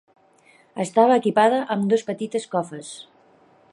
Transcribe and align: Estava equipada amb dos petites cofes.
Estava 0.85 1.17
equipada 1.21 1.59
amb 1.75 1.85
dos 1.93 2.07
petites 2.09 2.49
cofes. 2.57 2.91